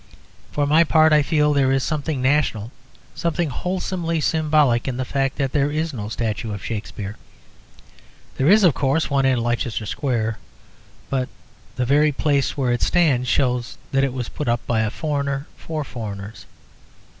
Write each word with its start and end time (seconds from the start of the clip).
For 0.51 0.65
my 0.65 0.83
part, 0.83 1.13
I 1.13 1.21
feel 1.21 1.53
there 1.53 1.71
is 1.71 1.83
something 1.83 2.23
national, 2.23 2.71
something 3.13 3.51
wholesomely 3.51 4.19
symbolic, 4.19 4.87
in 4.87 4.97
the 4.97 5.05
fact 5.05 5.35
that 5.37 5.51
there 5.51 5.69
is 5.69 5.93
no 5.93 6.09
statue 6.09 6.51
of 6.53 6.65
Shakspere. 6.65 7.17
There 8.37 8.47
is, 8.49 8.63
of 8.63 8.73
course, 8.73 9.11
one 9.11 9.27
in 9.27 9.39
Leicester 9.39 9.85
Square; 9.85 10.39
but 11.11 11.29
the 11.75 11.85
very 11.85 12.11
place 12.11 12.57
where 12.57 12.71
it 12.73 12.81
stands 12.81 13.27
shows 13.27 13.77
that 13.91 14.03
it 14.03 14.11
was 14.11 14.27
put 14.27 14.47
up 14.47 14.65
by 14.65 14.79
a 14.79 14.89
foreigner 14.89 15.45
for 15.55 15.83
foreigners. 15.83 16.47